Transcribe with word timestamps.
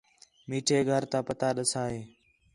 میٹھے 0.49 0.79
گھر 0.89 1.03
تا 1.11 1.19
پتہ 1.27 1.47
ݙَسّا 1.55 1.83
ہِے 1.91 2.01